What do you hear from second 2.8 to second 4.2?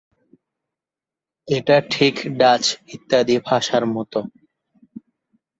ইত্যাদি ভাষার মত।